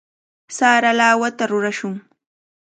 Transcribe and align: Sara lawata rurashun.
Sara 0.57 0.91
lawata 0.99 1.43
rurashun. 1.51 1.93